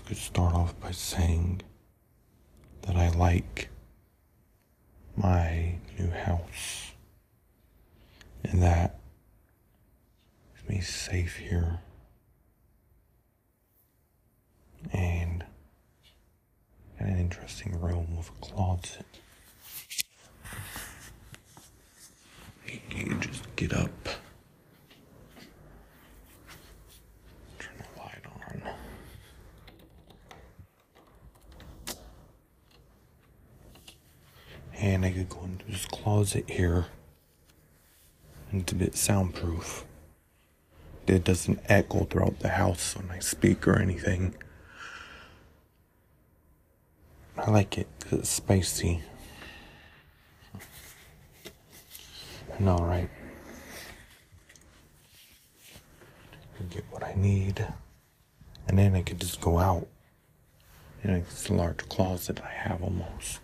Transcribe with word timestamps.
just 0.00 0.08
could 0.08 0.16
start 0.16 0.54
off 0.54 0.78
by 0.80 0.90
saying 0.90 1.60
that 2.82 2.96
I 2.96 3.10
like 3.10 3.68
my 5.16 5.74
new 5.98 6.10
house 6.10 6.92
and 8.44 8.62
that 8.62 8.98
makes 10.54 10.68
me 10.68 10.80
safe 10.80 11.36
here. 11.36 11.80
And 14.92 15.44
an 16.98 17.18
interesting 17.18 17.78
room 17.80 18.16
with 18.16 18.30
a 18.30 18.44
closet. 18.44 19.04
You 22.90 23.14
just 23.20 23.44
get 23.56 23.72
up. 23.74 23.90
Turn 27.58 27.74
the 27.76 28.00
light 28.00 28.24
on. 28.24 28.62
And 34.80 35.04
I 35.04 35.10
could 35.10 35.28
go 35.28 35.44
into 35.44 35.66
this 35.66 35.84
closet 35.84 36.48
here. 36.48 36.86
And 38.50 38.62
it's 38.62 38.72
a 38.72 38.76
bit 38.76 38.96
soundproof. 38.96 39.84
It 41.06 41.24
doesn't 41.24 41.60
echo 41.68 42.04
throughout 42.04 42.38
the 42.38 42.48
house 42.48 42.96
when 42.96 43.10
I 43.10 43.18
speak 43.18 43.68
or 43.68 43.78
anything. 43.78 44.34
I 47.36 47.50
like 47.50 47.76
it 47.76 47.88
because 47.98 48.20
it's 48.20 48.30
spicy. 48.30 49.02
I 50.54 52.62
know, 52.62 52.78
right? 52.78 53.10
I 56.58 56.62
get 56.72 56.84
what 56.90 57.02
I 57.02 57.14
need. 57.16 57.66
And 58.66 58.78
then 58.78 58.94
I 58.94 59.02
could 59.02 59.20
just 59.20 59.40
go 59.40 59.58
out. 59.58 59.88
And 61.02 61.16
it's 61.16 61.48
a 61.48 61.54
large 61.54 61.88
closet 61.88 62.40
I 62.40 62.50
have 62.50 62.82
almost. 62.82 63.40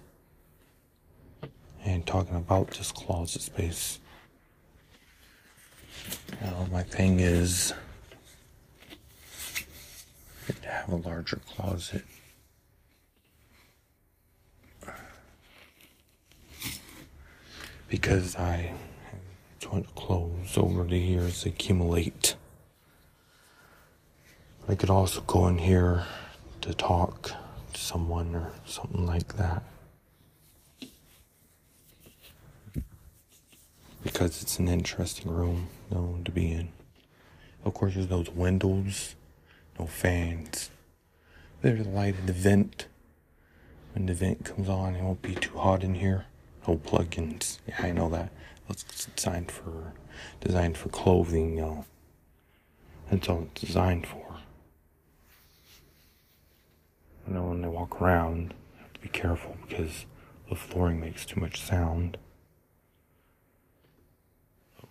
Talking 2.05 2.37
about 2.37 2.71
this 2.73 2.93
closet 2.93 3.43
space. 3.43 3.99
Now, 6.41 6.67
my 6.71 6.83
thing 6.83 7.21
is 7.21 7.73
to 10.47 10.69
have 10.69 10.89
a 10.91 10.97
larger 10.97 11.41
closet. 11.47 12.05
Because 17.89 18.37
I 18.37 18.73
clothes 19.95 20.57
over 20.57 20.85
the 20.85 20.99
years 20.99 21.45
accumulate. 21.45 22.37
I 24.69 24.75
could 24.75 24.91
also 24.91 25.21
go 25.23 25.49
in 25.49 25.59
here 25.59 26.05
to 26.61 26.73
talk 26.75 27.33
to 27.73 27.81
someone 27.81 28.35
or 28.35 28.53
something 28.65 29.05
like 29.05 29.37
that. 29.37 29.65
Because 34.17 34.41
it's 34.41 34.59
an 34.59 34.67
interesting 34.67 35.31
room, 35.31 35.69
though, 35.91 36.19
to 36.25 36.33
be 36.33 36.51
in. 36.51 36.71
Of 37.67 37.75
course, 37.75 37.97
there's 37.97 38.07
those 38.07 38.31
windows, 38.31 39.15
no 39.79 39.85
fans. 39.85 40.71
There's 41.61 41.87
light 41.87 42.15
in 42.21 42.25
the 42.25 42.33
vent. 42.33 42.87
When 43.93 44.07
the 44.07 44.15
vent 44.15 44.43
comes 44.43 44.71
on, 44.71 44.95
it 44.95 45.03
won't 45.03 45.21
be 45.21 45.35
too 45.35 45.59
hot 45.59 45.85
in 45.85 45.97
here. 45.97 46.25
No 46.67 46.79
plugins. 46.79 47.59
Yeah, 47.69 47.75
I 47.81 47.93
know 47.93 48.09
that. 48.09 48.33
It's 48.71 49.05
designed 49.15 49.51
for 49.51 49.93
designed 50.41 50.79
for 50.79 50.89
clothing, 50.89 51.57
you 51.57 51.61
know. 51.61 51.85
That's 53.11 53.29
all 53.29 53.43
it's 53.53 53.67
designed 53.67 54.07
for. 54.07 54.39
You 57.29 57.35
know, 57.35 57.49
when 57.49 57.61
they 57.61 57.69
walk 57.69 58.01
around, 58.01 58.55
you 58.77 58.81
have 58.81 58.95
to 58.95 59.01
be 59.01 59.11
careful 59.11 59.59
because 59.69 60.07
the 60.49 60.57
flooring 60.57 61.01
makes 61.01 61.27
too 61.27 61.39
much 61.39 61.61
sound. 61.61 62.17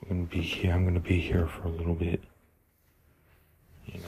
We're 0.08 0.16
gonna 0.16 0.28
be 0.28 0.42
here. 0.42 0.72
I'm 0.72 0.86
gonna 0.86 1.00
be 1.00 1.20
here 1.20 1.48
for 1.48 1.68
a 1.68 1.72
little 1.72 1.96
bit. 1.96 2.22
You 3.88 4.00
know, 4.00 4.08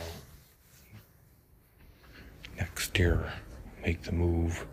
next 2.57 2.97
year, 2.99 3.33
make 3.83 4.03
the 4.03 4.11
move. 4.11 4.65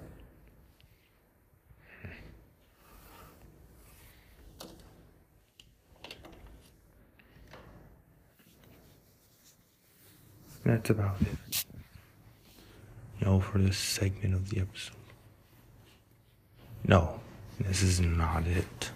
That's 10.64 10.90
about 10.90 11.16
it. 11.20 11.64
You 13.20 13.26
know, 13.26 13.40
for 13.40 13.58
this 13.58 13.78
segment 13.78 14.34
of 14.34 14.50
the 14.50 14.60
episode. 14.60 14.96
No, 16.86 17.20
this 17.60 17.82
is 17.82 18.00
not 18.00 18.46
it. 18.46 18.90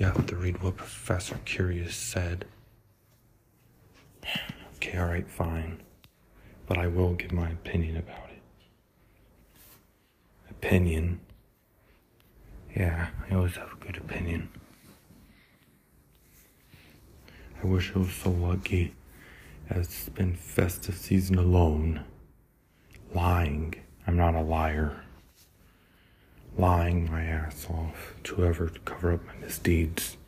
You 0.00 0.06
have 0.06 0.24
to 0.28 0.34
read 0.34 0.62
what 0.62 0.78
Professor 0.78 1.38
Curious 1.44 1.94
said. 1.94 2.46
Okay, 4.76 4.98
alright, 4.98 5.28
fine. 5.28 5.82
But 6.66 6.78
I 6.78 6.86
will 6.86 7.12
give 7.12 7.32
my 7.32 7.50
opinion 7.50 7.98
about 7.98 8.30
it. 8.30 8.40
Opinion? 10.50 11.20
Yeah, 12.74 13.08
I 13.30 13.34
always 13.34 13.56
have 13.56 13.72
a 13.74 13.84
good 13.84 13.98
opinion. 13.98 14.48
I 17.62 17.66
wish 17.66 17.92
I 17.94 17.98
was 17.98 18.14
so 18.14 18.30
lucky 18.30 18.94
as 19.68 19.86
to 19.88 19.92
spend 19.92 20.38
festive 20.38 20.96
season 20.96 21.36
alone. 21.36 22.04
Lying. 23.14 23.74
I'm 24.06 24.16
not 24.16 24.34
a 24.34 24.40
liar 24.40 25.04
lying 26.60 27.10
my 27.10 27.24
ass 27.24 27.66
off 27.70 28.14
to 28.22 28.44
ever 28.44 28.70
cover 28.84 29.14
up 29.14 29.26
my 29.26 29.34
misdeeds. 29.40 30.18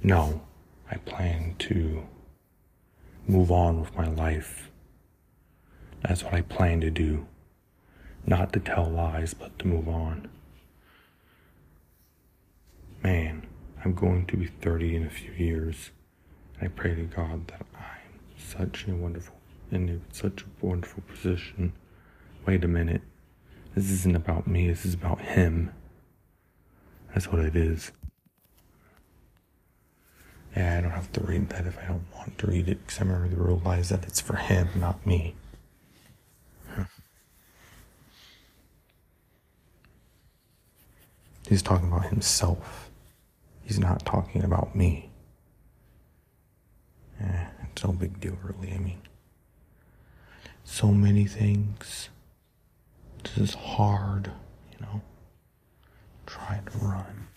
No, 0.00 0.42
I 0.88 0.96
plan 0.98 1.56
to 1.58 2.06
move 3.26 3.50
on 3.50 3.80
with 3.80 3.94
my 3.96 4.06
life. 4.06 4.70
That's 6.02 6.22
what 6.22 6.34
I 6.34 6.42
plan 6.42 6.80
to 6.82 6.90
do. 6.90 7.26
Not 8.24 8.52
to 8.52 8.60
tell 8.60 8.88
lies, 8.88 9.34
but 9.34 9.58
to 9.58 9.66
move 9.66 9.88
on. 9.88 10.28
Man, 13.02 13.48
I'm 13.84 13.94
going 13.94 14.26
to 14.26 14.36
be 14.36 14.46
30 14.46 14.94
in 14.94 15.06
a 15.06 15.10
few 15.10 15.32
years. 15.32 15.90
I 16.60 16.68
pray 16.68 16.94
to 16.94 17.02
God 17.02 17.48
that 17.48 17.66
I'm 17.74 18.38
such 18.38 18.86
a 18.86 18.94
wonderful, 18.94 19.34
in 19.72 20.02
such 20.12 20.42
a 20.42 20.64
wonderful 20.64 21.02
position. 21.08 21.72
Wait 22.46 22.62
a 22.62 22.68
minute. 22.68 23.02
This 23.74 23.90
isn't 23.90 24.16
about 24.16 24.46
me, 24.46 24.68
this 24.68 24.84
is 24.84 24.94
about 24.94 25.20
him. 25.20 25.72
That's 27.12 27.28
what 27.28 27.40
it 27.40 27.56
is. 27.56 27.92
Yeah, 30.56 30.76
I 30.78 30.80
don't 30.82 30.90
have 30.90 31.10
to 31.12 31.20
read 31.22 31.48
that 31.50 31.66
if 31.66 31.78
I 31.78 31.86
don't 31.86 32.04
want 32.14 32.36
to 32.38 32.46
read 32.46 32.68
it, 32.68 32.84
because 32.86 33.00
I'm 33.00 33.08
going 33.08 33.30
to 33.30 33.36
realize 33.36 33.88
that 33.88 34.04
it's 34.04 34.20
for 34.20 34.36
him, 34.36 34.68
not 34.76 35.06
me. 35.06 35.34
He's 41.48 41.62
talking 41.62 41.88
about 41.88 42.06
himself. 42.06 42.90
He's 43.62 43.78
not 43.78 44.06
talking 44.06 44.44
about 44.44 44.76
me. 44.76 45.10
Yeah, 47.20 47.48
it's 47.70 47.84
no 47.84 47.92
big 47.92 48.20
deal, 48.20 48.36
really. 48.42 48.72
I 48.74 48.78
mean, 48.78 49.02
so 50.64 50.88
many 50.92 51.26
things 51.26 52.10
this 53.24 53.50
is 53.50 53.54
hard, 53.54 54.30
you 54.72 54.78
know. 54.80 55.00
Try 56.26 56.60
to 56.64 56.78
run. 56.78 57.28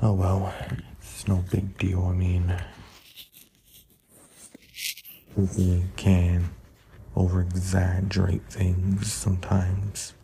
Oh 0.00 0.12
well, 0.12 0.54
it's 1.00 1.26
no 1.26 1.44
big 1.50 1.76
deal. 1.76 2.04
I 2.06 2.12
mean, 2.12 2.54
we 5.36 5.82
can 5.96 6.50
over 7.16 7.40
exaggerate 7.40 8.44
things 8.48 9.12
sometimes. 9.12 10.14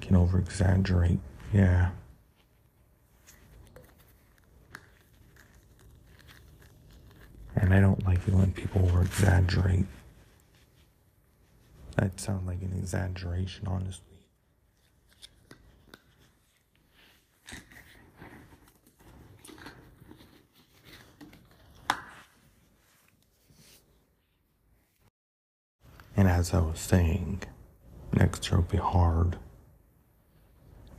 Can 0.00 0.16
over 0.16 0.38
exaggerate, 0.38 1.20
yeah. 1.52 1.90
And 7.56 7.72
I 7.72 7.80
don't 7.80 8.04
like 8.04 8.26
it 8.26 8.34
when 8.34 8.52
people 8.52 8.88
exaggerate. 9.00 9.86
That 11.96 12.18
sounds 12.20 12.46
like 12.46 12.60
an 12.62 12.72
exaggeration, 12.76 13.66
honestly. 13.68 14.14
And 26.16 26.28
as 26.28 26.54
I 26.54 26.58
was 26.60 26.78
saying, 26.78 27.42
next 28.12 28.48
year 28.48 28.58
will 28.58 28.66
be 28.66 28.78
hard. 28.78 29.36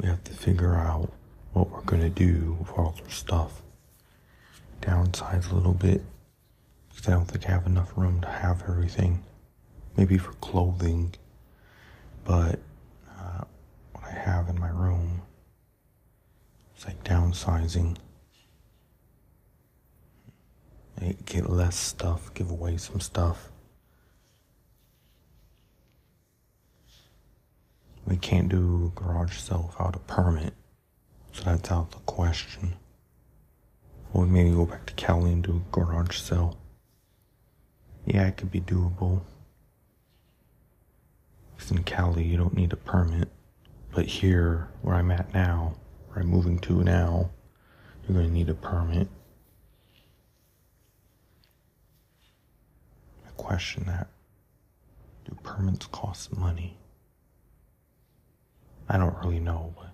we 0.02 0.08
have 0.10 0.24
to 0.26 0.34
figure 0.34 0.76
out 0.76 1.12
what 1.54 1.70
we're 1.72 1.82
gonna 1.82 2.10
do 2.10 2.58
with 2.60 2.70
all 2.72 2.96
our 3.02 3.10
stuff. 3.10 3.62
Downsize 4.82 5.50
a 5.52 5.56
little 5.56 5.74
bit 5.74 6.04
because 6.96 7.10
I 7.10 7.12
don't 7.12 7.26
think 7.26 7.48
I 7.48 7.52
have 7.52 7.66
enough 7.66 7.92
room 7.98 8.22
to 8.22 8.28
have 8.28 8.64
everything. 8.68 9.24
Maybe 9.98 10.18
for 10.18 10.34
clothing, 10.34 11.14
but 12.24 12.60
uh, 13.10 13.44
what 13.92 14.04
I 14.06 14.12
have 14.12 14.50
in 14.50 14.60
my 14.60 14.70
room 14.70 15.22
is 16.78 16.86
like 16.86 17.04
downsizing. 17.04 17.98
I 21.02 21.16
get 21.26 21.50
less 21.50 21.76
stuff, 21.76 22.34
give 22.34 22.50
away 22.50 22.78
some 22.78 23.02
stuff. 23.02 23.52
We 28.08 28.18
can't 28.18 28.50
do 28.50 28.92
garage 28.96 29.38
sale 29.38 29.70
without 29.72 29.96
a 29.96 30.00
permit, 30.00 30.54
so 31.34 31.44
that's 31.44 31.72
out 31.72 31.92
the 31.92 31.98
question. 32.00 32.76
Or 34.14 34.26
maybe 34.26 34.52
go 34.52 34.66
back 34.66 34.86
to 34.86 34.94
Cali 34.94 35.34
and 35.34 35.44
do 35.44 35.64
a 35.68 35.76
garage 35.76 36.18
sale. 36.20 36.58
Yeah, 38.06 38.28
it 38.28 38.38
could 38.38 38.52
be 38.52 38.62
doable. 38.62 39.22
Because 41.56 41.72
in 41.72 41.84
Cali, 41.84 42.24
you 42.24 42.38
don't 42.38 42.56
need 42.56 42.74
a 42.74 42.78
permit. 42.78 43.30
But 43.92 44.06
here, 44.06 44.70
where 44.82 44.96
I'm 44.96 45.12
at 45.12 45.34
now, 45.34 45.76
where 46.10 46.22
I'm 46.22 46.30
moving 46.30 46.60
to 46.60 46.84
now, 46.84 47.32
you're 48.04 48.16
going 48.16 48.28
to 48.28 48.34
need 48.34 48.50
a 48.50 48.54
permit. 48.54 49.08
I 53.26 53.30
question 53.38 53.86
that. 53.88 54.08
Do 55.26 55.36
permits 55.42 55.88
cost 55.88 56.36
money? 56.38 56.78
I 58.88 58.98
don't 58.98 59.18
really 59.24 59.40
know, 59.40 59.74
but 59.76 59.90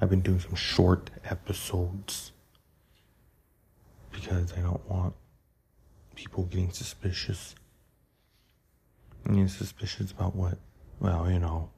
I've 0.00 0.10
been 0.10 0.22
doing 0.22 0.40
some 0.40 0.56
short 0.56 1.10
episodes 1.24 2.32
because 4.10 4.52
I 4.52 4.60
don't 4.60 4.84
want 4.90 5.14
people 6.16 6.44
getting 6.44 6.72
suspicious. 6.72 7.54
Getting 9.24 9.46
suspicious 9.46 10.10
about 10.10 10.34
what? 10.34 10.58
Well, 10.98 11.30
you 11.30 11.38
know, 11.38 11.70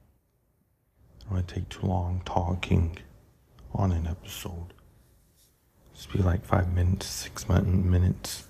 I 1.29 1.35
don't 1.35 1.47
take 1.47 1.69
too 1.69 1.85
long 1.85 2.23
talking 2.25 2.97
on 3.73 3.91
an 3.91 4.07
episode. 4.07 4.73
Just 5.93 6.11
be 6.11 6.19
like 6.19 6.43
five 6.43 6.73
minutes, 6.73 7.05
six 7.05 7.47
minutes. 7.47 8.47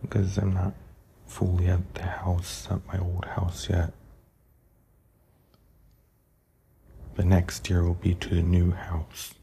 Because 0.00 0.38
I'm 0.38 0.54
not 0.54 0.72
fully 1.26 1.66
at 1.66 1.94
the 1.94 2.02
house, 2.02 2.66
at 2.70 2.84
my 2.88 2.98
old 2.98 3.26
house 3.26 3.68
yet. 3.68 3.92
But 7.14 7.26
next 7.26 7.68
year 7.68 7.84
will 7.84 7.94
be 7.94 8.14
to 8.14 8.34
the 8.34 8.42
new 8.42 8.70
house. 8.72 9.34